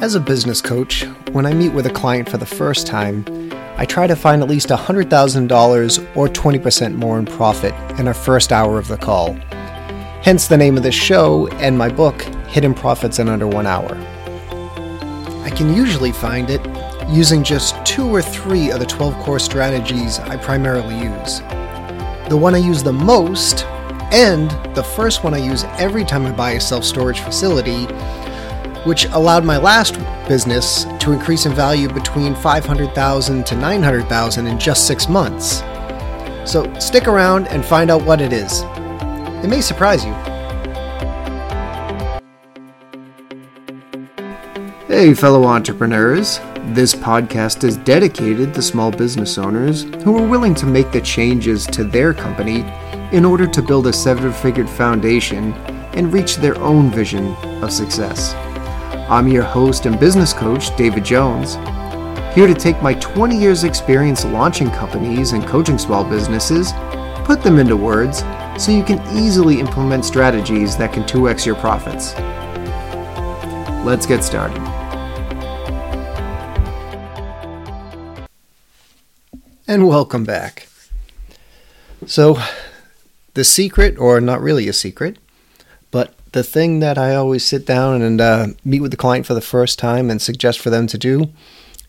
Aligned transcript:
As 0.00 0.14
a 0.14 0.20
business 0.20 0.60
coach, 0.60 1.02
when 1.32 1.44
I 1.44 1.52
meet 1.52 1.70
with 1.70 1.84
a 1.86 1.90
client 1.90 2.28
for 2.28 2.36
the 2.36 2.46
first 2.46 2.86
time, 2.86 3.24
I 3.76 3.84
try 3.84 4.06
to 4.06 4.14
find 4.14 4.40
at 4.40 4.48
least 4.48 4.68
$100,000 4.68 6.16
or 6.16 6.28
20% 6.28 6.94
more 6.94 7.18
in 7.18 7.26
profit 7.26 7.74
in 7.98 8.06
our 8.06 8.14
first 8.14 8.52
hour 8.52 8.78
of 8.78 8.86
the 8.86 8.96
call. 8.96 9.32
Hence 10.22 10.46
the 10.46 10.56
name 10.56 10.76
of 10.76 10.84
this 10.84 10.94
show 10.94 11.48
and 11.54 11.76
my 11.76 11.88
book, 11.88 12.22
Hidden 12.46 12.74
Profits 12.74 13.18
in 13.18 13.28
Under 13.28 13.48
One 13.48 13.66
Hour. 13.66 13.96
I 15.42 15.50
can 15.50 15.74
usually 15.74 16.12
find 16.12 16.48
it 16.48 16.64
using 17.08 17.42
just 17.42 17.74
two 17.84 18.06
or 18.06 18.22
three 18.22 18.70
of 18.70 18.78
the 18.78 18.86
12 18.86 19.16
core 19.24 19.40
strategies 19.40 20.20
I 20.20 20.36
primarily 20.36 20.96
use. 20.96 21.40
The 22.28 22.38
one 22.40 22.54
I 22.54 22.58
use 22.58 22.84
the 22.84 22.92
most, 22.92 23.64
and 24.12 24.48
the 24.76 24.84
first 24.84 25.24
one 25.24 25.34
I 25.34 25.38
use 25.38 25.64
every 25.76 26.04
time 26.04 26.24
I 26.24 26.30
buy 26.30 26.52
a 26.52 26.60
self 26.60 26.84
storage 26.84 27.18
facility, 27.18 27.88
which 28.88 29.04
allowed 29.12 29.44
my 29.44 29.58
last 29.58 29.98
business 30.26 30.84
to 30.98 31.12
increase 31.12 31.44
in 31.44 31.52
value 31.52 31.90
between 31.92 32.34
500,000 32.34 33.44
to 33.44 33.54
900,000 33.54 34.46
in 34.46 34.58
just 34.58 34.86
6 34.86 35.10
months. 35.10 35.62
So 36.50 36.72
stick 36.80 37.06
around 37.06 37.48
and 37.48 37.62
find 37.62 37.90
out 37.90 38.02
what 38.02 38.22
it 38.22 38.32
is. 38.32 38.62
It 39.44 39.48
may 39.48 39.60
surprise 39.60 40.06
you. 40.06 40.14
Hey, 44.86 45.12
fellow 45.12 45.44
entrepreneurs. 45.44 46.40
This 46.72 46.94
podcast 46.94 47.64
is 47.64 47.76
dedicated 47.76 48.54
to 48.54 48.62
small 48.62 48.90
business 48.90 49.36
owners 49.36 49.82
who 50.02 50.16
are 50.16 50.26
willing 50.26 50.54
to 50.54 50.64
make 50.64 50.92
the 50.92 51.02
changes 51.02 51.66
to 51.66 51.84
their 51.84 52.14
company 52.14 52.60
in 53.14 53.26
order 53.26 53.46
to 53.46 53.60
build 53.60 53.86
a 53.86 53.92
seven 53.92 54.32
figured 54.32 54.68
foundation 54.68 55.52
and 55.92 56.10
reach 56.10 56.36
their 56.36 56.56
own 56.56 56.90
vision 56.90 57.34
of 57.62 57.70
success. 57.70 58.34
I'm 59.10 59.26
your 59.26 59.42
host 59.42 59.86
and 59.86 59.98
business 59.98 60.34
coach, 60.34 60.76
David 60.76 61.02
Jones, 61.02 61.54
here 62.34 62.46
to 62.46 62.52
take 62.52 62.82
my 62.82 62.92
20 62.92 63.38
years' 63.38 63.64
experience 63.64 64.26
launching 64.26 64.70
companies 64.70 65.32
and 65.32 65.46
coaching 65.46 65.78
small 65.78 66.04
businesses, 66.04 66.72
put 67.24 67.42
them 67.42 67.58
into 67.58 67.74
words, 67.74 68.18
so 68.62 68.70
you 68.70 68.84
can 68.84 69.00
easily 69.16 69.60
implement 69.60 70.04
strategies 70.04 70.76
that 70.76 70.92
can 70.92 71.04
2x 71.04 71.46
your 71.46 71.54
profits. 71.54 72.14
Let's 73.82 74.04
get 74.04 74.22
started. 74.22 74.60
And 79.66 79.88
welcome 79.88 80.24
back. 80.24 80.68
So, 82.04 82.36
the 83.32 83.44
secret, 83.44 83.96
or 83.96 84.20
not 84.20 84.42
really 84.42 84.68
a 84.68 84.74
secret, 84.74 85.16
but 85.90 86.12
the 86.32 86.42
thing 86.42 86.80
that 86.80 86.98
I 86.98 87.14
always 87.14 87.44
sit 87.44 87.66
down 87.66 88.02
and 88.02 88.20
uh, 88.20 88.46
meet 88.64 88.80
with 88.80 88.90
the 88.90 88.96
client 88.96 89.26
for 89.26 89.34
the 89.34 89.40
first 89.40 89.78
time 89.78 90.10
and 90.10 90.20
suggest 90.20 90.58
for 90.58 90.70
them 90.70 90.86
to 90.88 90.98
do 90.98 91.28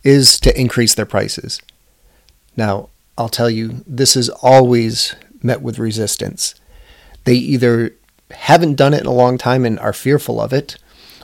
is 0.04 0.40
to 0.42 0.60
increase 0.60 0.96
their 0.96 1.06
prices. 1.06 1.62
Now, 2.56 2.90
I'll 3.18 3.30
tell 3.30 3.50
you, 3.50 3.84
this 3.86 4.16
is 4.16 4.30
always 4.30 5.16
met 5.44 5.62
with 5.62 5.80
resistance. 5.80 6.56
They 7.26 7.36
either 7.36 7.94
haven't 8.32 8.76
done 8.76 8.94
it 8.94 9.02
in 9.02 9.08
a 9.08 9.14
long 9.14 9.38
time 9.38 9.66
and 9.66 9.80
are 9.80 9.94
fearful 9.94 10.40
of 10.40 10.54
it, 10.54 10.78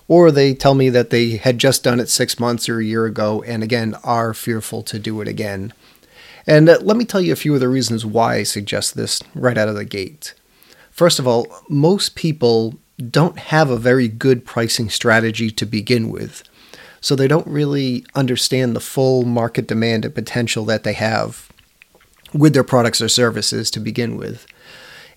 or 0.08 0.30
they 0.30 0.54
tell 0.54 0.76
me 0.76 0.90
that 0.90 1.10
they 1.10 1.38
had 1.38 1.58
just 1.58 1.84
done 1.84 2.00
it 2.00 2.10
six 2.10 2.40
months 2.40 2.68
or 2.68 2.80
a 2.80 2.86
year 2.86 3.06
ago 3.06 3.44
and 3.44 3.64
again 3.64 3.96
are 4.04 4.34
fearful 4.34 4.84
to 4.84 5.00
do 5.00 5.22
it 5.22 5.28
again. 5.28 5.74
And 6.46 6.70
uh, 6.70 6.80
let 6.82 6.98
me 6.98 7.06
tell 7.06 7.22
you 7.22 7.34
a 7.34 7.38
few 7.38 7.54
of 7.54 7.60
the 7.60 7.70
reasons 7.70 8.06
why 8.06 8.36
I 8.36 8.44
suggest 8.44 8.96
this 8.96 9.22
right 9.34 9.58
out 9.58 9.70
of 9.70 9.76
the 9.76 9.86
gate. 9.86 10.34
First 10.92 11.18
of 11.18 11.28
all, 11.28 11.48
most 11.70 12.16
people 12.16 12.78
don't 13.12 13.38
have 13.38 13.70
a 13.70 13.78
very 13.78 14.08
good 14.08 14.46
pricing 14.46 14.90
strategy 14.90 15.52
to 15.52 15.66
begin 15.66 16.10
with. 16.10 16.44
So 17.02 17.16
they 17.16 17.28
don't 17.28 17.48
really 17.48 18.06
understand 18.16 18.76
the 18.76 18.80
full 18.80 19.24
market 19.26 19.68
demand 19.68 20.06
and 20.06 20.16
potential 20.16 20.66
that 20.66 20.84
they 20.84 20.94
have 20.94 21.50
with 22.34 22.54
their 22.54 22.64
products 22.64 23.02
or 23.02 23.10
services 23.10 23.70
to 23.72 23.80
begin 23.80 24.18
with. 24.18 24.48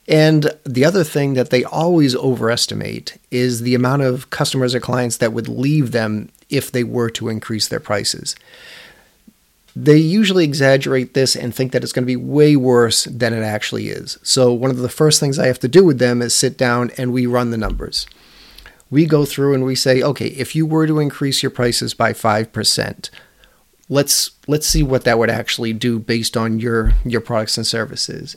And 0.06 0.50
the 0.64 0.84
other 0.84 1.04
thing 1.04 1.34
that 1.34 1.50
they 1.50 1.64
always 1.64 2.16
overestimate 2.16 3.18
is 3.30 3.60
the 3.60 3.74
amount 3.74 4.02
of 4.02 4.30
customers 4.30 4.74
or 4.74 4.80
clients 4.80 5.18
that 5.18 5.32
would 5.32 5.48
leave 5.48 5.92
them 5.92 6.30
if 6.48 6.72
they 6.72 6.84
were 6.84 7.10
to 7.10 7.28
increase 7.28 7.68
their 7.68 7.80
prices. 7.80 8.34
They 9.76 9.96
usually 9.96 10.44
exaggerate 10.44 11.14
this 11.14 11.36
and 11.36 11.54
think 11.54 11.72
that 11.72 11.82
it's 11.82 11.92
going 11.92 12.04
to 12.04 12.06
be 12.06 12.16
way 12.16 12.56
worse 12.56 13.04
than 13.04 13.32
it 13.32 13.42
actually 13.42 13.88
is. 13.88 14.18
So, 14.22 14.52
one 14.52 14.70
of 14.70 14.78
the 14.78 14.88
first 14.88 15.20
things 15.20 15.38
I 15.38 15.46
have 15.46 15.60
to 15.60 15.68
do 15.68 15.84
with 15.84 15.98
them 15.98 16.20
is 16.20 16.34
sit 16.34 16.58
down 16.58 16.90
and 16.98 17.12
we 17.12 17.26
run 17.26 17.50
the 17.50 17.58
numbers. 17.58 18.06
We 18.90 19.06
go 19.06 19.24
through 19.24 19.54
and 19.54 19.64
we 19.64 19.74
say, 19.74 20.02
okay, 20.02 20.28
if 20.28 20.56
you 20.56 20.66
were 20.66 20.86
to 20.86 20.98
increase 20.98 21.42
your 21.42 21.50
prices 21.50 21.92
by 21.94 22.12
5%, 22.12 23.10
let's 23.88 24.30
let's 24.46 24.66
see 24.66 24.82
what 24.82 25.04
that 25.04 25.18
would 25.18 25.30
actually 25.30 25.72
do 25.72 25.98
based 25.98 26.36
on 26.36 26.58
your 26.58 26.94
your 27.04 27.20
products 27.20 27.56
and 27.56 27.66
services. 27.66 28.36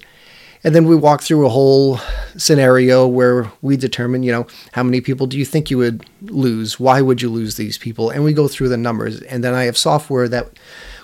And 0.64 0.76
then 0.76 0.86
we 0.86 0.96
walk 0.96 1.22
through 1.22 1.46
a 1.46 1.50
whole 1.50 2.00
scenario 2.38 3.08
where 3.08 3.52
we 3.64 3.78
determine, 3.78 4.22
you 4.22 4.32
know, 4.32 4.46
how 4.74 4.84
many 4.84 5.02
people 5.02 5.26
do 5.26 5.38
you 5.38 5.46
think 5.46 5.72
you 5.72 5.80
would 5.80 6.06
lose? 6.22 6.80
Why 6.80 7.02
would 7.02 7.20
you 7.22 7.30
lose 7.30 7.56
these 7.56 7.80
people? 7.80 8.12
And 8.12 8.24
we 8.24 8.34
go 8.34 8.48
through 8.48 8.70
the 8.70 8.78
numbers. 8.78 9.22
And 9.24 9.44
then 9.44 9.56
I 9.56 9.64
have 9.64 9.76
software 9.76 10.28
that 10.30 10.52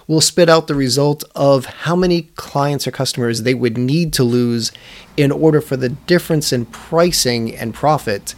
will 0.08 0.22
spit 0.22 0.50
out 0.50 0.68
the 0.68 0.76
result 0.76 1.24
of 1.36 1.66
how 1.66 1.96
many 1.96 2.24
clients 2.36 2.88
or 2.88 2.92
customers 2.92 3.44
they 3.44 3.54
would 3.54 3.78
need 3.78 4.14
to 4.14 4.24
lose 4.24 4.72
in 5.18 5.32
order 5.32 5.60
for 5.60 5.76
the 5.76 5.90
difference 5.90 6.54
in 6.54 6.66
pricing 6.66 7.56
and 7.56 7.74
profit 7.74 8.34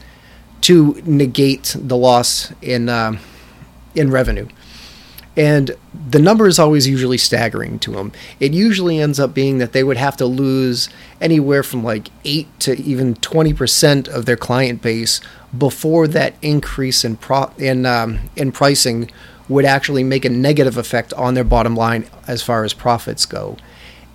to 0.62 1.02
negate 1.06 1.75
the 1.80 1.96
loss 1.96 2.52
in 2.62 2.90
uh, 2.90 3.18
in 3.96 4.12
revenue. 4.12 4.47
And 5.38 5.72
the 5.94 6.19
number 6.19 6.47
is 6.47 6.59
always 6.59 6.88
usually 6.88 7.18
staggering 7.18 7.80
to 7.80 7.91
them. 7.91 8.12
It 8.41 8.51
usually 8.51 9.00
ends 9.00 9.19
up 9.19 9.34
being 9.34 9.59
that 9.59 9.72
they 9.72 9.86
would 9.86 9.96
have 9.96 10.18
to 10.18 10.25
lose 10.25 10.90
anywhere 11.22 11.63
from 11.63 11.81
like 11.81 12.09
8 12.25 12.59
to 12.62 12.81
even 12.81 13.16
20% 13.16 14.07
of 14.09 14.25
their 14.25 14.36
client 14.36 14.81
base 14.81 15.22
before 15.57 16.07
that 16.09 16.34
increase 16.41 17.06
in 17.06 17.16
pro- 17.16 17.53
in 17.57 17.86
um, 17.86 18.19
in 18.36 18.51
pricing 18.51 19.09
would 19.49 19.65
actually 19.65 20.03
make 20.03 20.23
a 20.23 20.29
negative 20.29 20.77
effect 20.77 21.11
on 21.13 21.33
their 21.33 21.43
bottom 21.43 21.75
line 21.75 22.05
as 22.27 22.41
far 22.41 22.63
as 22.63 22.73
profits 22.73 23.25
go. 23.25 23.57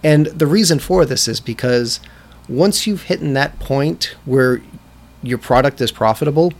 And 0.03 0.27
the 0.27 0.47
reason 0.47 0.79
for 0.79 1.05
this 1.05 1.27
is 1.29 1.41
because 1.41 2.01
once 2.49 2.87
you've 2.87 3.05
hit 3.05 3.21
that 3.21 3.59
point 3.59 4.15
where 4.25 4.63
your 5.23 5.39
product 5.39 5.81
is 5.81 5.91
profitable, 5.91 6.53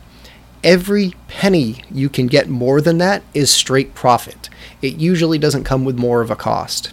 every 0.63 1.13
penny 1.27 1.83
you 1.91 2.09
can 2.09 2.27
get 2.27 2.49
more 2.49 2.81
than 2.81 2.97
that 2.97 3.23
is 3.33 3.51
straight 3.51 3.93
profit. 3.93 4.49
It 4.81 4.95
usually 4.95 5.37
doesn't 5.37 5.63
come 5.63 5.85
with 5.85 5.97
more 5.97 6.21
of 6.21 6.31
a 6.31 6.35
cost. 6.35 6.91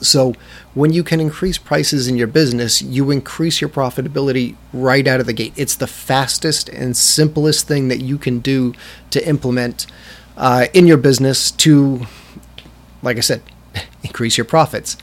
So, 0.00 0.34
when 0.74 0.92
you 0.92 1.04
can 1.04 1.20
increase 1.20 1.58
prices 1.58 2.08
in 2.08 2.16
your 2.16 2.26
business, 2.26 2.82
you 2.82 3.10
increase 3.10 3.60
your 3.60 3.70
profitability 3.70 4.56
right 4.72 5.06
out 5.06 5.20
of 5.20 5.26
the 5.26 5.32
gate. 5.32 5.52
It's 5.54 5.76
the 5.76 5.86
fastest 5.86 6.68
and 6.68 6.96
simplest 6.96 7.68
thing 7.68 7.86
that 7.88 8.00
you 8.00 8.18
can 8.18 8.40
do 8.40 8.74
to 9.10 9.26
implement 9.26 9.86
uh, 10.36 10.66
in 10.72 10.86
your 10.86 10.96
business 10.96 11.50
to, 11.50 12.06
like 13.02 13.16
I 13.16 13.20
said, 13.20 13.42
increase 14.02 14.36
your 14.36 14.44
profits. 14.44 14.96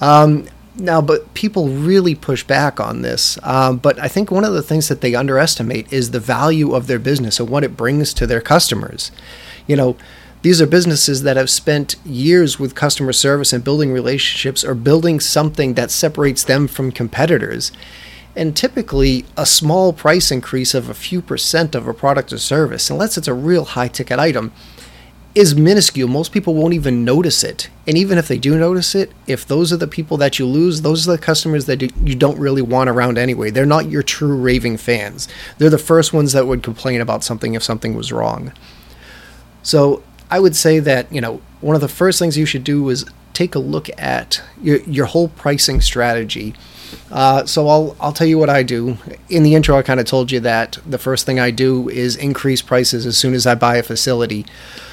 Um, 0.00 0.48
now, 0.76 1.00
but 1.00 1.34
people 1.34 1.68
really 1.68 2.14
push 2.14 2.42
back 2.44 2.80
on 2.80 3.02
this. 3.02 3.38
Um, 3.42 3.78
but 3.78 3.98
I 3.98 4.08
think 4.08 4.30
one 4.30 4.44
of 4.44 4.52
the 4.52 4.62
things 4.62 4.88
that 4.88 5.00
they 5.00 5.14
underestimate 5.14 5.92
is 5.92 6.10
the 6.10 6.20
value 6.20 6.74
of 6.74 6.86
their 6.86 6.98
business 6.98 7.38
and 7.38 7.48
what 7.48 7.64
it 7.64 7.76
brings 7.76 8.14
to 8.14 8.26
their 8.26 8.40
customers. 8.40 9.10
You 9.66 9.76
know, 9.76 9.96
these 10.42 10.62
are 10.62 10.66
businesses 10.66 11.22
that 11.22 11.36
have 11.36 11.50
spent 11.50 11.96
years 12.04 12.58
with 12.58 12.74
customer 12.74 13.12
service 13.12 13.52
and 13.52 13.62
building 13.62 13.92
relationships 13.92 14.64
or 14.64 14.74
building 14.74 15.20
something 15.20 15.74
that 15.74 15.90
separates 15.90 16.44
them 16.44 16.66
from 16.66 16.92
competitors. 16.92 17.72
And 18.36 18.56
typically, 18.56 19.24
a 19.36 19.44
small 19.44 19.92
price 19.92 20.30
increase 20.30 20.72
of 20.72 20.88
a 20.88 20.94
few 20.94 21.20
percent 21.20 21.74
of 21.74 21.88
a 21.88 21.94
product 21.94 22.32
or 22.32 22.38
service, 22.38 22.88
unless 22.88 23.18
it's 23.18 23.28
a 23.28 23.34
real 23.34 23.64
high 23.64 23.88
ticket 23.88 24.18
item, 24.18 24.52
is 25.34 25.54
minuscule. 25.54 26.08
Most 26.08 26.32
people 26.32 26.54
won't 26.54 26.74
even 26.74 27.04
notice 27.04 27.44
it. 27.44 27.68
And 27.86 27.96
even 27.96 28.18
if 28.18 28.28
they 28.28 28.38
do 28.38 28.58
notice 28.58 28.94
it, 28.94 29.12
if 29.26 29.46
those 29.46 29.72
are 29.72 29.76
the 29.76 29.86
people 29.86 30.16
that 30.16 30.38
you 30.38 30.46
lose, 30.46 30.82
those 30.82 31.06
are 31.06 31.12
the 31.12 31.22
customers 31.22 31.66
that 31.66 31.82
you 31.82 32.14
don't 32.14 32.38
really 32.38 32.62
want 32.62 32.90
around 32.90 33.16
anyway. 33.16 33.50
They're 33.50 33.66
not 33.66 33.90
your 33.90 34.02
true 34.02 34.36
raving 34.36 34.78
fans. 34.78 35.28
They're 35.58 35.70
the 35.70 35.78
first 35.78 36.12
ones 36.12 36.32
that 36.32 36.46
would 36.46 36.62
complain 36.62 37.00
about 37.00 37.22
something 37.22 37.54
if 37.54 37.62
something 37.62 37.94
was 37.94 38.12
wrong. 38.12 38.52
So 39.62 40.02
I 40.30 40.40
would 40.40 40.56
say 40.56 40.78
that, 40.80 41.12
you 41.12 41.20
know, 41.20 41.40
one 41.60 41.74
of 41.74 41.80
the 41.80 41.88
first 41.88 42.18
things 42.18 42.36
you 42.36 42.46
should 42.46 42.64
do 42.64 42.88
is 42.88 43.04
take 43.32 43.54
a 43.54 43.60
look 43.60 43.88
at 43.98 44.42
your, 44.60 44.78
your 44.80 45.06
whole 45.06 45.28
pricing 45.28 45.80
strategy 45.80 46.54
uh, 47.10 47.44
so 47.44 47.68
I'll 47.68 47.96
I'll 48.00 48.12
tell 48.12 48.26
you 48.26 48.38
what 48.38 48.50
I 48.50 48.62
do. 48.62 48.96
In 49.28 49.42
the 49.42 49.54
intro, 49.54 49.76
I 49.76 49.82
kind 49.82 50.00
of 50.00 50.06
told 50.06 50.30
you 50.30 50.40
that 50.40 50.78
the 50.86 50.98
first 50.98 51.26
thing 51.26 51.38
I 51.40 51.50
do 51.50 51.88
is 51.88 52.16
increase 52.16 52.62
prices 52.62 53.06
as 53.06 53.16
soon 53.18 53.34
as 53.34 53.46
I 53.46 53.54
buy 53.54 53.76
a 53.76 53.82
facility. 53.82 54.46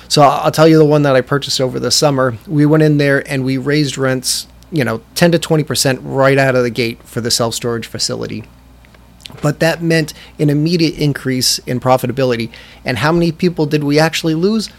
So 0.07 0.21
I'll 0.21 0.51
tell 0.51 0.67
you 0.67 0.77
the 0.77 0.85
one 0.85 1.01
that 1.03 1.15
I 1.15 1.21
purchased 1.21 1.59
over 1.59 1.79
the 1.79 1.91
summer. 1.91 2.37
We 2.47 2.65
went 2.65 2.83
in 2.83 2.97
there 2.97 3.27
and 3.29 3.43
we 3.43 3.57
raised 3.57 3.97
rents, 3.97 4.47
you 4.71 4.83
know, 4.85 5.01
10 5.15 5.31
to 5.33 5.39
20 5.39 5.63
percent 5.63 5.99
right 6.03 6.37
out 6.37 6.55
of 6.55 6.63
the 6.63 6.69
gate 6.69 7.01
for 7.03 7.21
the 7.21 7.31
self 7.31 7.53
storage 7.53 7.87
facility. 7.87 8.43
but 9.41 9.59
that 9.59 9.81
meant 9.83 10.13
an 10.39 10.49
immediate 10.49 10.95
increase 10.97 11.59
in 11.59 11.79
profitability. 11.79 12.49
And 12.85 12.99
how 12.99 13.11
many 13.11 13.31
people 13.31 13.65
did 13.65 13.83
we 13.83 13.99
actually 13.99 14.35
lose? 14.35 14.69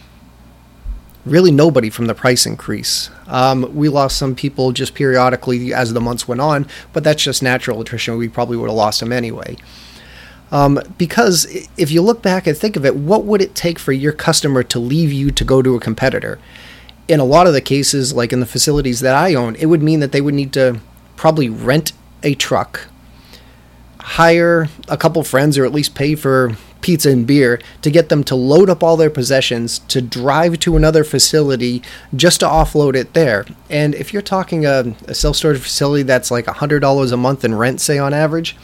Really, 1.26 1.50
nobody 1.50 1.90
from 1.90 2.06
the 2.06 2.14
price 2.14 2.46
increase. 2.46 3.10
Um, 3.26 3.74
we 3.74 3.88
lost 3.88 4.16
some 4.16 4.34
people 4.34 4.72
just 4.72 4.94
periodically 4.94 5.74
as 5.74 5.92
the 5.92 6.00
months 6.00 6.26
went 6.26 6.40
on, 6.40 6.66
but 6.92 7.04
that's 7.04 7.22
just 7.22 7.42
natural 7.42 7.80
attrition. 7.80 8.16
We 8.16 8.28
probably 8.28 8.56
would 8.56 8.70
have 8.70 8.76
lost 8.76 9.00
them 9.00 9.12
anyway. 9.12 9.56
Um, 10.50 10.80
because 10.96 11.44
if 11.76 11.90
you 11.90 12.00
look 12.00 12.22
back 12.22 12.46
and 12.46 12.56
think 12.56 12.76
of 12.76 12.86
it, 12.86 12.96
what 12.96 13.24
would 13.24 13.42
it 13.42 13.54
take 13.54 13.78
for 13.78 13.92
your 13.92 14.12
customer 14.12 14.62
to 14.62 14.78
leave 14.78 15.12
you 15.12 15.30
to 15.30 15.44
go 15.44 15.60
to 15.60 15.74
a 15.74 15.80
competitor? 15.80 16.38
In 17.06 17.20
a 17.20 17.24
lot 17.24 17.46
of 17.46 17.52
the 17.52 17.60
cases, 17.60 18.14
like 18.14 18.32
in 18.32 18.40
the 18.40 18.46
facilities 18.46 19.00
that 19.00 19.14
I 19.14 19.34
own, 19.34 19.56
it 19.56 19.66
would 19.66 19.82
mean 19.82 20.00
that 20.00 20.12
they 20.12 20.20
would 20.20 20.34
need 20.34 20.52
to 20.54 20.80
probably 21.16 21.48
rent 21.48 21.92
a 22.22 22.34
truck 22.34 22.88
hire 24.08 24.68
a 24.88 24.96
couple 24.96 25.22
friends 25.22 25.58
or 25.58 25.66
at 25.66 25.72
least 25.72 25.94
pay 25.94 26.14
for 26.14 26.56
pizza 26.80 27.10
and 27.10 27.26
beer 27.26 27.60
to 27.82 27.90
get 27.90 28.08
them 28.08 28.24
to 28.24 28.34
load 28.34 28.70
up 28.70 28.82
all 28.82 28.96
their 28.96 29.10
possessions 29.10 29.80
to 29.80 30.00
drive 30.00 30.58
to 30.58 30.76
another 30.76 31.04
facility 31.04 31.82
just 32.16 32.40
to 32.40 32.46
offload 32.46 32.94
it 32.94 33.12
there. 33.12 33.44
And 33.68 33.94
if 33.94 34.12
you're 34.12 34.22
talking 34.22 34.64
a, 34.64 34.94
a 35.06 35.14
self 35.14 35.36
storage 35.36 35.60
facility 35.60 36.04
that's 36.04 36.30
like 36.30 36.46
$100 36.46 37.12
a 37.12 37.16
month 37.18 37.44
in 37.44 37.54
rent, 37.54 37.82
say 37.82 37.98
on 37.98 38.14
average, 38.14 38.56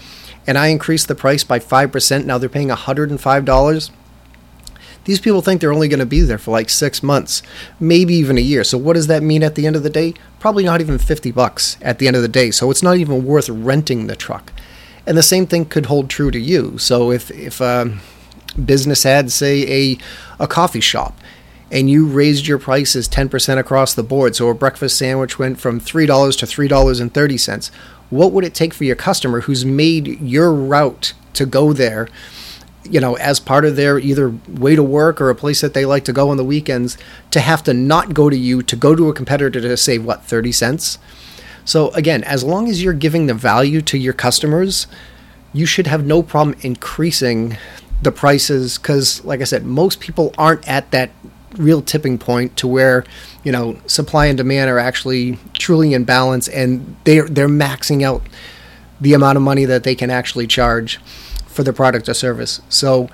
and 0.46 0.56
I 0.56 0.68
increase 0.68 1.04
the 1.04 1.14
price 1.14 1.44
by 1.44 1.58
5%, 1.58 2.24
now 2.24 2.38
they're 2.38 2.48
paying 2.48 2.68
$105. 2.68 3.90
These 5.04 5.20
people 5.20 5.42
think 5.42 5.60
they're 5.60 5.74
only 5.74 5.88
going 5.88 6.00
to 6.00 6.06
be 6.06 6.22
there 6.22 6.38
for 6.38 6.52
like 6.52 6.70
six 6.70 7.02
months, 7.02 7.42
maybe 7.78 8.14
even 8.14 8.38
a 8.38 8.42
year. 8.42 8.64
So 8.64 8.78
what 8.78 8.94
does 8.94 9.08
that 9.08 9.22
mean 9.22 9.42
at 9.42 9.54
the 9.54 9.66
end 9.66 9.76
of 9.76 9.82
the 9.82 9.90
day? 9.90 10.14
Probably 10.40 10.64
not 10.64 10.80
even 10.80 10.96
50 10.96 11.30
bucks 11.32 11.76
at 11.82 11.98
the 11.98 12.06
end 12.06 12.16
of 12.16 12.22
the 12.22 12.28
day. 12.28 12.50
So 12.50 12.70
it's 12.70 12.82
not 12.82 12.96
even 12.96 13.26
worth 13.26 13.50
renting 13.50 14.06
the 14.06 14.16
truck. 14.16 14.50
And 15.06 15.18
the 15.18 15.22
same 15.22 15.46
thing 15.46 15.66
could 15.66 15.86
hold 15.86 16.08
true 16.08 16.30
to 16.30 16.38
you. 16.38 16.78
So 16.78 17.10
if 17.10 17.30
if 17.30 17.60
a 17.60 17.98
business 18.64 19.02
had 19.02 19.30
say 19.30 19.92
a 19.92 19.98
a 20.38 20.46
coffee 20.46 20.80
shop 20.80 21.18
and 21.70 21.90
you 21.90 22.06
raised 22.06 22.46
your 22.46 22.58
prices 22.58 23.08
10% 23.08 23.58
across 23.58 23.94
the 23.94 24.02
board, 24.02 24.36
so 24.36 24.48
a 24.48 24.54
breakfast 24.54 24.96
sandwich 24.96 25.38
went 25.38 25.58
from 25.58 25.80
$3 25.80 26.38
to 26.38 26.46
$3.30, 26.46 27.70
what 28.10 28.32
would 28.32 28.44
it 28.44 28.54
take 28.54 28.72
for 28.72 28.84
your 28.84 28.94
customer 28.94 29.40
who's 29.40 29.64
made 29.64 30.20
your 30.20 30.52
route 30.52 31.14
to 31.32 31.44
go 31.44 31.72
there, 31.72 32.08
you 32.84 33.00
know, 33.00 33.16
as 33.16 33.40
part 33.40 33.64
of 33.64 33.74
their 33.74 33.98
either 33.98 34.32
way 34.46 34.76
to 34.76 34.84
work 34.84 35.20
or 35.20 35.30
a 35.30 35.34
place 35.34 35.62
that 35.62 35.74
they 35.74 35.84
like 35.84 36.04
to 36.04 36.12
go 36.12 36.28
on 36.28 36.36
the 36.36 36.44
weekends, 36.44 36.96
to 37.32 37.40
have 37.40 37.62
to 37.64 37.74
not 37.74 38.14
go 38.14 38.30
to 38.30 38.36
you 38.36 38.62
to 38.62 38.76
go 38.76 38.94
to 38.94 39.08
a 39.08 39.14
competitor 39.14 39.60
to 39.60 39.76
save 39.76 40.04
what, 40.04 40.22
30 40.22 40.52
cents? 40.52 40.98
So 41.64 41.90
again, 41.90 42.24
as 42.24 42.44
long 42.44 42.68
as 42.68 42.82
you're 42.82 42.92
giving 42.92 43.26
the 43.26 43.34
value 43.34 43.80
to 43.82 43.98
your 43.98 44.12
customers, 44.12 44.86
you 45.52 45.66
should 45.66 45.86
have 45.86 46.04
no 46.04 46.22
problem 46.22 46.56
increasing 46.62 47.56
the 48.02 48.12
prices 48.12 48.78
because 48.78 49.24
like 49.24 49.40
I 49.40 49.44
said, 49.44 49.64
most 49.64 50.00
people 50.00 50.34
aren't 50.36 50.66
at 50.68 50.90
that 50.90 51.10
real 51.56 51.80
tipping 51.80 52.18
point 52.18 52.56
to 52.58 52.66
where, 52.66 53.04
you 53.44 53.52
know, 53.52 53.78
supply 53.86 54.26
and 54.26 54.36
demand 54.36 54.70
are 54.70 54.78
actually 54.78 55.38
truly 55.54 55.94
in 55.94 56.04
balance 56.04 56.48
and 56.48 56.96
they're 57.04 57.28
they're 57.28 57.48
maxing 57.48 58.02
out 58.02 58.22
the 59.00 59.14
amount 59.14 59.36
of 59.36 59.42
money 59.42 59.64
that 59.64 59.84
they 59.84 59.94
can 59.94 60.10
actually 60.10 60.46
charge 60.46 60.98
for 61.46 61.62
the 61.62 61.72
product 61.72 62.08
or 62.08 62.14
service. 62.14 62.60
So 62.68 63.08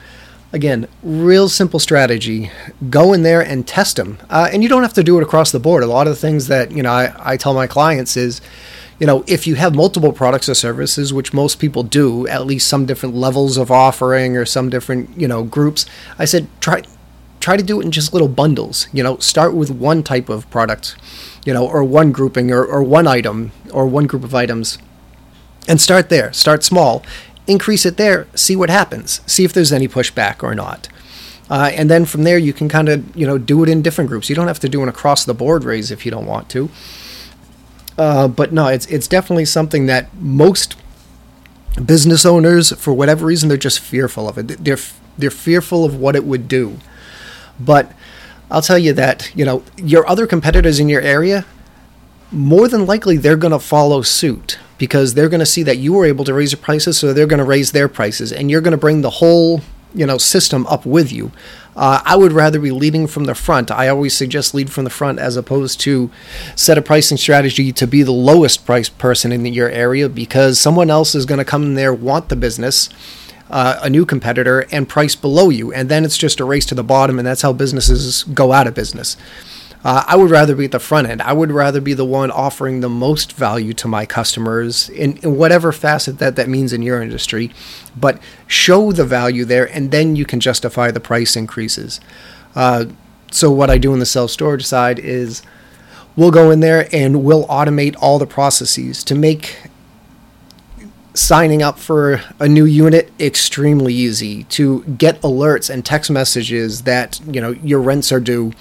Again, 0.52 0.88
real 1.02 1.48
simple 1.48 1.78
strategy. 1.78 2.50
Go 2.88 3.12
in 3.12 3.22
there 3.22 3.40
and 3.40 3.66
test 3.66 3.96
them. 3.96 4.18
Uh, 4.28 4.48
and 4.52 4.62
you 4.64 4.68
don't 4.68 4.82
have 4.82 4.94
to 4.94 5.04
do 5.04 5.16
it 5.18 5.22
across 5.22 5.52
the 5.52 5.60
board. 5.60 5.84
A 5.84 5.86
lot 5.86 6.08
of 6.08 6.14
the 6.14 6.20
things 6.20 6.48
that, 6.48 6.72
you 6.72 6.82
know, 6.82 6.90
I, 6.90 7.14
I 7.18 7.36
tell 7.36 7.54
my 7.54 7.68
clients 7.68 8.16
is, 8.16 8.40
you 8.98 9.06
know, 9.06 9.24
if 9.28 9.46
you 9.46 9.54
have 9.54 9.74
multiple 9.76 10.12
products 10.12 10.48
or 10.48 10.54
services, 10.54 11.12
which 11.12 11.32
most 11.32 11.60
people 11.60 11.84
do, 11.84 12.26
at 12.26 12.46
least 12.46 12.66
some 12.66 12.84
different 12.84 13.14
levels 13.14 13.56
of 13.56 13.70
offering 13.70 14.36
or 14.36 14.44
some 14.44 14.68
different, 14.68 15.16
you 15.16 15.28
know, 15.28 15.44
groups, 15.44 15.86
I 16.18 16.24
said 16.24 16.48
try 16.60 16.82
try 17.38 17.56
to 17.56 17.62
do 17.62 17.80
it 17.80 17.84
in 17.84 17.90
just 17.90 18.12
little 18.12 18.28
bundles. 18.28 18.88
You 18.92 19.02
know, 19.02 19.16
start 19.18 19.54
with 19.54 19.70
one 19.70 20.02
type 20.02 20.28
of 20.28 20.50
product, 20.50 20.96
you 21.46 21.54
know, 21.54 21.66
or 21.66 21.82
one 21.82 22.12
grouping 22.12 22.50
or, 22.50 22.64
or 22.64 22.82
one 22.82 23.06
item 23.06 23.52
or 23.72 23.86
one 23.86 24.06
group 24.06 24.24
of 24.24 24.34
items. 24.34 24.78
And 25.68 25.80
start 25.80 26.08
there. 26.08 26.32
Start 26.32 26.64
small 26.64 27.02
increase 27.46 27.84
it 27.86 27.96
there, 27.96 28.26
see 28.34 28.56
what 28.56 28.70
happens, 28.70 29.20
see 29.26 29.44
if 29.44 29.52
there's 29.52 29.72
any 29.72 29.88
pushback 29.88 30.42
or 30.42 30.54
not. 30.54 30.88
Uh, 31.50 31.70
and 31.74 31.90
then 31.90 32.04
from 32.04 32.22
there, 32.22 32.38
you 32.38 32.52
can 32.52 32.68
kind 32.68 32.88
of 32.88 33.16
you 33.16 33.26
know 33.26 33.36
do 33.36 33.62
it 33.62 33.68
in 33.68 33.82
different 33.82 34.08
groups. 34.08 34.28
You 34.30 34.36
don't 34.36 34.46
have 34.46 34.60
to 34.60 34.68
do 34.68 34.82
an 34.82 34.88
across 34.88 35.24
the 35.24 35.34
board 35.34 35.64
raise 35.64 35.90
if 35.90 36.04
you 36.04 36.10
don't 36.12 36.26
want 36.26 36.48
to. 36.50 36.70
Uh, 37.98 38.28
but 38.28 38.52
no, 38.52 38.68
it's 38.68 38.86
it's 38.86 39.08
definitely 39.08 39.44
something 39.44 39.86
that 39.86 40.14
most 40.14 40.76
business 41.84 42.24
owners, 42.24 42.72
for 42.72 42.92
whatever 42.92 43.26
reason, 43.26 43.48
they're 43.48 43.58
just 43.58 43.80
fearful 43.80 44.28
of 44.28 44.38
it. 44.38 44.64
They're 44.64 44.78
they're 45.18 45.30
fearful 45.30 45.84
of 45.84 45.96
what 45.96 46.14
it 46.14 46.24
would 46.24 46.46
do. 46.46 46.78
But 47.58 47.92
I'll 48.48 48.62
tell 48.62 48.78
you 48.78 48.92
that 48.92 49.34
you 49.34 49.44
know 49.44 49.64
your 49.76 50.08
other 50.08 50.28
competitors 50.28 50.78
in 50.78 50.88
your 50.88 51.02
area, 51.02 51.44
more 52.30 52.68
than 52.68 52.86
likely 52.86 53.16
they're 53.16 53.36
going 53.36 53.52
to 53.52 53.58
follow 53.58 54.02
suit 54.02 54.58
because 54.80 55.12
they're 55.12 55.28
going 55.28 55.40
to 55.40 55.46
see 55.46 55.62
that 55.62 55.76
you 55.76 55.92
were 55.92 56.06
able 56.06 56.24
to 56.24 56.32
raise 56.32 56.52
your 56.52 56.60
prices, 56.60 56.98
so 56.98 57.12
they're 57.12 57.26
going 57.26 57.38
to 57.38 57.44
raise 57.44 57.70
their 57.70 57.86
prices, 57.86 58.32
and 58.32 58.50
you're 58.50 58.62
going 58.62 58.72
to 58.72 58.78
bring 58.78 59.02
the 59.02 59.10
whole 59.10 59.60
you 59.94 60.06
know 60.06 60.18
system 60.18 60.66
up 60.66 60.86
with 60.86 61.12
you. 61.12 61.30
Uh, 61.76 62.00
I 62.04 62.16
would 62.16 62.32
rather 62.32 62.58
be 62.58 62.70
leading 62.70 63.06
from 63.06 63.24
the 63.24 63.34
front. 63.34 63.70
I 63.70 63.88
always 63.88 64.16
suggest 64.16 64.54
lead 64.54 64.72
from 64.72 64.84
the 64.84 64.90
front 64.90 65.18
as 65.18 65.36
opposed 65.36 65.80
to 65.80 66.10
set 66.56 66.78
a 66.78 66.82
pricing 66.82 67.18
strategy 67.18 67.72
to 67.72 67.86
be 67.86 68.02
the 68.02 68.10
lowest 68.10 68.64
priced 68.64 68.96
person 68.98 69.32
in 69.32 69.44
your 69.46 69.68
area 69.68 70.08
because 70.08 70.58
someone 70.58 70.90
else 70.90 71.14
is 71.14 71.26
going 71.26 71.38
to 71.38 71.44
come 71.44 71.62
in 71.62 71.74
there, 71.74 71.94
want 71.94 72.28
the 72.28 72.36
business, 72.36 72.88
uh, 73.50 73.78
a 73.82 73.90
new 73.90 74.06
competitor, 74.06 74.66
and 74.72 74.88
price 74.88 75.14
below 75.14 75.50
you. 75.50 75.72
And 75.72 75.88
then 75.88 76.04
it's 76.04 76.18
just 76.18 76.40
a 76.40 76.44
race 76.44 76.66
to 76.66 76.74
the 76.74 76.84
bottom, 76.84 77.18
and 77.18 77.26
that's 77.26 77.42
how 77.42 77.52
businesses 77.52 78.24
go 78.24 78.52
out 78.52 78.66
of 78.66 78.74
business. 78.74 79.16
Uh, 79.82 80.04
I 80.06 80.16
would 80.16 80.30
rather 80.30 80.54
be 80.54 80.66
at 80.66 80.72
the 80.72 80.78
front 80.78 81.08
end. 81.08 81.22
I 81.22 81.32
would 81.32 81.50
rather 81.50 81.80
be 81.80 81.94
the 81.94 82.04
one 82.04 82.30
offering 82.30 82.80
the 82.80 82.88
most 82.88 83.32
value 83.32 83.72
to 83.74 83.88
my 83.88 84.04
customers 84.04 84.90
in, 84.90 85.16
in 85.18 85.36
whatever 85.36 85.72
facet 85.72 86.18
that 86.18 86.36
that 86.36 86.48
means 86.48 86.72
in 86.72 86.82
your 86.82 87.00
industry, 87.00 87.50
but 87.96 88.20
show 88.46 88.92
the 88.92 89.06
value 89.06 89.44
there, 89.44 89.66
and 89.74 89.90
then 89.90 90.16
you 90.16 90.26
can 90.26 90.38
justify 90.38 90.90
the 90.90 91.00
price 91.00 91.34
increases. 91.34 91.98
Uh, 92.54 92.86
so 93.30 93.50
what 93.50 93.70
I 93.70 93.78
do 93.78 93.92
on 93.92 94.00
the 94.00 94.06
self 94.06 94.30
storage 94.30 94.66
side 94.66 94.98
is 94.98 95.42
we'll 96.14 96.30
go 96.30 96.50
in 96.50 96.60
there 96.60 96.88
and 96.92 97.24
we'll 97.24 97.46
automate 97.46 97.96
all 98.00 98.18
the 98.18 98.26
processes 98.26 99.02
to 99.04 99.14
make 99.14 99.56
signing 101.14 101.62
up 101.62 101.78
for 101.78 102.22
a 102.38 102.48
new 102.48 102.64
unit 102.64 103.10
extremely 103.18 103.92
easy 103.92 104.44
to 104.44 104.84
get 104.84 105.20
alerts 105.22 105.68
and 105.68 105.84
text 105.84 106.10
messages 106.10 106.82
that 106.82 107.20
you 107.26 107.40
know 107.40 107.50
your 107.50 107.80
rents 107.80 108.12
are 108.12 108.20
due 108.20 108.52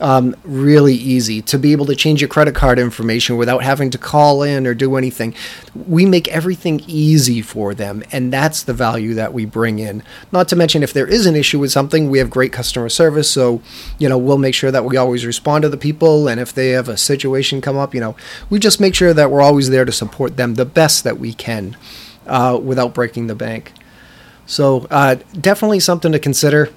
um, 0.00 0.34
really 0.44 0.94
easy 0.94 1.40
to 1.42 1.58
be 1.58 1.72
able 1.72 1.86
to 1.86 1.94
change 1.94 2.20
your 2.20 2.28
credit 2.28 2.54
card 2.54 2.78
information 2.78 3.36
without 3.36 3.62
having 3.62 3.90
to 3.90 3.98
call 3.98 4.42
in 4.42 4.66
or 4.66 4.74
do 4.74 4.96
anything 4.96 5.34
we 5.86 6.04
make 6.04 6.28
everything 6.28 6.80
easy 6.86 7.40
for 7.40 7.74
them 7.74 8.02
and 8.10 8.32
that's 8.32 8.62
the 8.62 8.74
value 8.74 9.14
that 9.14 9.32
we 9.32 9.44
bring 9.44 9.78
in 9.78 10.02
not 10.32 10.48
to 10.48 10.56
mention 10.56 10.82
if 10.82 10.92
there 10.92 11.06
is 11.06 11.26
an 11.26 11.36
issue 11.36 11.58
with 11.58 11.70
something 11.70 12.10
we 12.10 12.18
have 12.18 12.30
great 12.30 12.52
customer 12.52 12.88
service 12.88 13.30
so 13.30 13.62
you 13.98 14.08
know 14.08 14.18
we'll 14.18 14.38
make 14.38 14.54
sure 14.54 14.70
that 14.70 14.84
we 14.84 14.96
always 14.96 15.24
respond 15.24 15.62
to 15.62 15.68
the 15.68 15.76
people 15.76 16.28
and 16.28 16.40
if 16.40 16.52
they 16.52 16.70
have 16.70 16.88
a 16.88 16.96
situation 16.96 17.60
come 17.60 17.76
up 17.76 17.94
you 17.94 18.00
know 18.00 18.16
we 18.50 18.58
just 18.58 18.80
make 18.80 18.94
sure 18.94 19.14
that 19.14 19.30
we're 19.30 19.42
always 19.42 19.70
there 19.70 19.84
to 19.84 19.92
support 19.92 20.36
them 20.36 20.54
the 20.54 20.64
best 20.64 21.04
that 21.04 21.18
we 21.18 21.32
can 21.32 21.76
uh, 22.26 22.58
without 22.62 22.94
breaking 22.94 23.26
the 23.26 23.34
bank. 23.34 23.72
So 24.46 24.86
uh, 24.90 25.16
definitely 25.40 25.80
something 25.80 26.12
to 26.12 26.18
consider. 26.18 26.70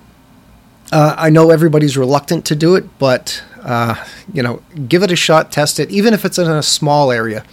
Uh, 0.91 1.15
I 1.17 1.29
know 1.29 1.51
everybody's 1.51 1.97
reluctant 1.97 2.45
to 2.45 2.55
do 2.55 2.75
it, 2.75 2.85
but 2.97 3.43
uh, 3.63 3.95
you 4.31 4.41
know, 4.41 4.61
give 4.87 5.03
it 5.03 5.11
a 5.11 5.15
shot, 5.15 5.51
test 5.51 5.79
it, 5.79 5.91
even 5.91 6.13
if 6.13 6.23
it's 6.23 6.37
in 6.37 6.47
a 6.47 6.63
small 6.63 7.11
area. 7.11 7.43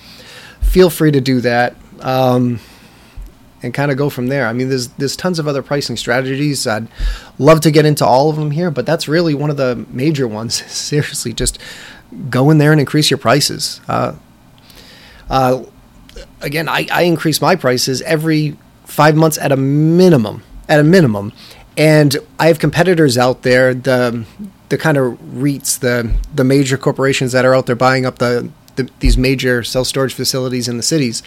Feel 0.60 0.90
free 0.90 1.10
to 1.10 1.20
do 1.20 1.40
that, 1.40 1.74
um, 2.00 2.60
and 3.62 3.74
kind 3.74 3.90
of 3.90 3.96
go 3.96 4.08
from 4.10 4.28
there. 4.28 4.46
I 4.46 4.52
mean, 4.52 4.68
there's 4.68 4.88
there's 4.88 5.16
tons 5.16 5.38
of 5.38 5.48
other 5.48 5.62
pricing 5.62 5.96
strategies. 5.96 6.66
I'd 6.66 6.86
love 7.38 7.60
to 7.62 7.70
get 7.70 7.84
into 7.84 8.06
all 8.06 8.30
of 8.30 8.36
them 8.36 8.52
here, 8.52 8.70
but 8.70 8.86
that's 8.86 9.08
really 9.08 9.34
one 9.34 9.50
of 9.50 9.56
the 9.56 9.84
major 9.88 10.28
ones. 10.28 10.54
Seriously, 10.72 11.32
just 11.32 11.58
go 12.30 12.50
in 12.50 12.58
there 12.58 12.70
and 12.70 12.80
increase 12.80 13.10
your 13.10 13.18
prices. 13.18 13.80
Uh, 13.88 14.14
uh, 15.28 15.64
again, 16.40 16.68
I, 16.68 16.86
I 16.92 17.02
increase 17.02 17.40
my 17.40 17.56
prices 17.56 18.02
every 18.02 18.56
five 18.84 19.16
months 19.16 19.38
at 19.38 19.50
a 19.50 19.56
minimum. 19.56 20.42
At 20.68 20.80
a 20.80 20.84
minimum, 20.84 21.32
and 21.76 22.16
I 22.38 22.48
have 22.48 22.58
competitors 22.58 23.18
out 23.18 23.42
there, 23.42 23.74
the 23.74 24.24
the 24.68 24.78
kind 24.78 24.96
of 24.96 25.18
REITs, 25.20 25.80
the 25.80 26.14
the 26.34 26.44
major 26.44 26.76
corporations 26.76 27.32
that 27.32 27.44
are 27.44 27.54
out 27.54 27.66
there 27.66 27.76
buying 27.76 28.06
up 28.06 28.18
the, 28.18 28.50
the 28.76 28.88
these 29.00 29.18
major 29.18 29.62
self 29.62 29.86
storage 29.86 30.14
facilities 30.14 30.68
in 30.68 30.76
the 30.76 30.82
cities. 30.82 31.22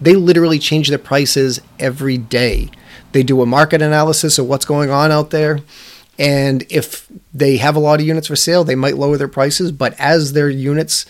They 0.00 0.14
literally 0.14 0.58
change 0.58 0.88
their 0.88 0.98
prices 0.98 1.60
every 1.80 2.18
day. 2.18 2.70
They 3.12 3.22
do 3.22 3.42
a 3.42 3.46
market 3.46 3.82
analysis 3.82 4.38
of 4.38 4.46
what's 4.46 4.64
going 4.64 4.90
on 4.90 5.10
out 5.10 5.30
there. 5.30 5.60
And 6.20 6.64
if 6.68 7.08
they 7.32 7.56
have 7.56 7.76
a 7.76 7.80
lot 7.80 8.00
of 8.00 8.06
units 8.06 8.28
for 8.28 8.36
sale, 8.36 8.64
they 8.64 8.74
might 8.74 8.96
lower 8.96 9.16
their 9.16 9.28
prices. 9.28 9.72
But 9.72 9.94
as 9.98 10.32
their 10.32 10.48
units 10.48 11.06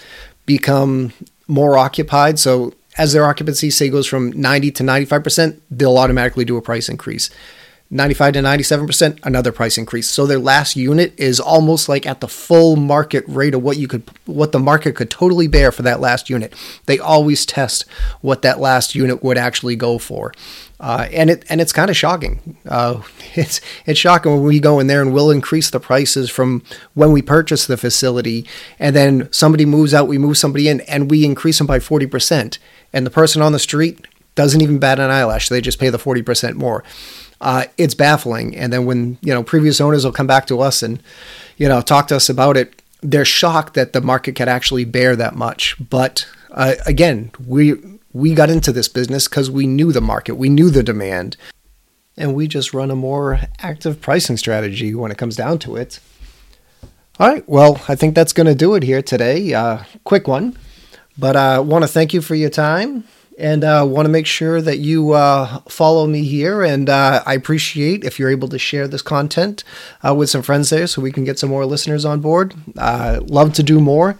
become 0.47 1.13
more 1.47 1.77
occupied, 1.77 2.39
so 2.39 2.75
as 2.97 3.13
their 3.13 3.25
occupancy 3.25 3.71
say 3.71 3.89
goes 3.89 4.07
from 4.07 4.31
90 4.33 4.71
to 4.73 4.83
95%, 4.83 5.61
they'll 5.71 5.99
automatically 5.99 6.45
do 6.45 6.57
a 6.57 6.63
price 6.63 6.89
increase. 6.89 7.31
95 7.91 8.35
to 8.35 8.41
97%, 8.41 9.19
another 9.23 9.51
price 9.51 9.79
increase. 9.79 10.09
So 10.09 10.27
their 10.27 10.39
last 10.39 10.77
unit 10.77 11.15
is 11.17 11.41
almost 11.41 11.89
like 11.89 12.05
at 12.05 12.21
the 12.21 12.29
full 12.29 12.77
market 12.77 13.25
rate 13.27 13.55
of 13.55 13.63
what 13.63 13.79
you 13.79 13.89
could 13.89 14.03
what 14.27 14.53
the 14.53 14.59
market 14.59 14.95
could 14.95 15.09
totally 15.09 15.49
bear 15.49 15.73
for 15.73 15.81
that 15.83 15.99
last 15.99 16.29
unit. 16.29 16.53
They 16.85 16.99
always 16.99 17.47
test 17.47 17.87
what 18.21 18.43
that 18.43 18.61
last 18.61 18.95
unit 18.95 19.23
would 19.23 19.39
actually 19.39 19.75
go 19.75 19.97
for. 19.97 20.35
Uh, 20.81 21.09
and 21.13 21.31
it 21.31 21.45
and 21.49 21.63
it's 21.63 21.73
kind 21.73 21.89
of 21.89 21.97
shocking. 21.97 22.59
Uh, 22.69 23.01
it's 23.35 23.61
it's 23.87 23.99
shocking 23.99 24.33
when 24.33 24.43
we 24.43 24.61
go 24.61 24.79
in 24.81 24.87
there 24.87 25.01
and 25.01 25.15
we'll 25.15 25.31
increase 25.31 25.71
the 25.71 25.81
prices 25.81 26.29
from 26.29 26.63
when 26.93 27.11
we 27.11 27.23
purchase 27.23 27.67
the 27.67 27.79
facility, 27.79 28.47
and 28.79 28.95
then 28.95 29.33
somebody 29.33 29.65
moves 29.65 29.95
out, 29.95 30.09
we 30.09 30.19
move 30.19 30.37
somebody 30.37 30.69
in, 30.69 30.83
and 30.83 31.11
we 31.11 31.25
increase 31.25 31.57
them 31.57 31.67
by 31.67 31.81
forty 31.81 32.07
percent, 32.07 32.59
and 32.93 33.07
the 33.07 33.11
person 33.11 33.41
on 33.41 33.53
the 33.53 33.59
street 33.59 34.07
doesn't 34.35 34.61
even 34.61 34.79
bat 34.79 35.01
an 35.01 35.11
eyelash; 35.11 35.49
they 35.49 35.63
just 35.63 35.81
pay 35.81 35.89
the 35.89 35.99
forty 35.99 36.23
percent 36.23 36.55
more 36.55 36.85
uh, 37.41 37.65
it's 37.77 37.95
baffling. 37.95 38.57
And 38.57 38.73
then 38.73 38.85
when 38.87 39.19
you 39.21 39.33
know 39.33 39.43
previous 39.43 39.81
owners 39.81 40.05
will 40.05 40.13
come 40.13 40.27
back 40.27 40.47
to 40.47 40.61
us 40.61 40.83
and 40.83 41.03
you 41.57 41.69
know 41.69 41.81
talk 41.81 42.09
to 42.09 42.17
us 42.17 42.29
about 42.29 42.57
it, 42.57 42.83
they're 43.03 43.25
shocked 43.25 43.75
that 43.75 43.93
the 43.93 44.01
market 44.01 44.35
could 44.35 44.49
actually 44.49 44.85
bear 44.85 45.17
that 45.17 45.35
much. 45.35 45.77
But 45.89 46.27
uh, 46.51 46.75
again, 46.87 47.31
we 47.47 47.75
we 48.13 48.35
got 48.35 48.51
into 48.51 48.73
this 48.73 48.89
business 48.89 49.29
because 49.29 49.51
we 49.51 49.67
knew 49.67 49.93
the 49.93 50.01
market, 50.01 50.35
we 50.35 50.49
knew 50.49 50.71
the 50.71 50.83
demand, 50.83 51.37
and 52.17 52.35
we 52.35 52.49
just 52.49 52.75
run 52.75 52.91
a 52.91 52.97
more 52.97 53.41
active 53.61 54.01
pricing 54.01 54.37
strategy 54.37 54.95
when 54.95 55.11
it 55.11 55.19
comes 55.19 55.37
down 55.37 55.59
to 55.61 55.77
it. 55.77 56.01
All 57.21 57.29
right, 57.29 57.49
well, 57.49 57.81
I 57.89 57.97
think 57.97 58.15
that's 58.15 58.33
going 58.33 58.47
to 58.47 58.55
do 58.55 58.77
it 58.77 58.85
here 58.85 59.03
today. 59.03 59.53
Uh, 59.53 59.83
quick 60.05 60.29
one, 60.29 60.57
but 61.19 61.35
I 61.37 61.57
uh, 61.57 61.63
want 61.63 61.83
to 61.83 61.89
thank 61.89 62.15
you 62.15 62.23
for 62.23 62.37
your 62.37 62.51
time 62.51 63.05
and 63.39 63.63
uh, 63.63 63.87
want 63.89 64.05
to 64.07 64.11
make 64.11 64.27
sure 64.27 64.61
that 64.61 64.79
you 64.79 65.13
uh, 65.13 65.61
follow 65.69 66.07
me 66.07 66.25
here. 66.25 66.63
And 66.63 66.91
uh, 66.91 67.23
I 67.25 67.35
appreciate 67.35 68.05
if 68.05 68.19
you're 68.19 68.31
able 68.31 68.49
to 68.49 68.59
share 68.59 68.89
this 68.89 69.01
content 69.01 69.63
uh, 70.07 70.15
with 70.15 70.29
some 70.29 70.43
friends 70.43 70.71
there 70.71 70.89
so 70.89 71.01
we 71.01 71.13
can 71.13 71.25
get 71.25 71.39
some 71.39 71.49
more 71.49 71.65
listeners 71.65 72.05
on 72.05 72.21
board. 72.21 72.55
Uh, 72.77 73.21
love 73.23 73.53
to 73.55 73.63
do 73.63 73.81
more. 73.81 74.19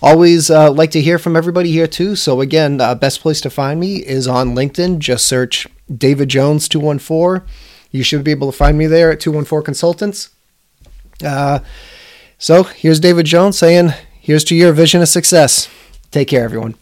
Always 0.00 0.48
uh, 0.48 0.70
like 0.70 0.92
to 0.92 1.00
hear 1.02 1.18
from 1.18 1.36
everybody 1.36 1.72
here 1.72 1.88
too. 1.88 2.16
So, 2.16 2.40
again, 2.40 2.78
best 2.78 3.20
place 3.20 3.40
to 3.42 3.50
find 3.50 3.78
me 3.78 3.96
is 3.96 4.26
on 4.26 4.54
LinkedIn. 4.54 5.00
Just 5.00 5.26
search 5.26 5.66
David 5.94 6.30
Jones 6.30 6.68
214. 6.68 7.46
You 7.90 8.04
should 8.04 8.24
be 8.24 8.30
able 8.30 8.50
to 8.50 8.56
find 8.56 8.78
me 8.78 8.86
there 8.86 9.10
at 9.10 9.20
214 9.20 9.64
Consultants. 9.64 10.30
so, 12.38 12.62
here's 12.62 13.00
David 13.00 13.26
Jones 13.26 13.58
saying, 13.58 13.90
Here's 14.22 14.44
to 14.44 14.54
your 14.54 14.72
vision 14.72 15.02
of 15.02 15.08
success. 15.08 15.68
Take 16.10 16.28
care, 16.28 16.44
everyone. 16.44 16.79